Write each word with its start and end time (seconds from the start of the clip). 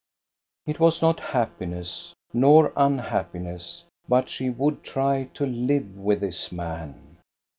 It 0.65 0.79
was 0.79 1.03
not 1.03 1.19
happiness, 1.19 2.15
nor 2.33 2.73
unhappiness, 2.75 3.85
but 4.09 4.31
she 4.31 4.49
would 4.49 4.81
try 4.83 5.25
to 5.35 5.45
live 5.45 5.95
with 5.95 6.21
this 6.21 6.51
man. 6.51 7.19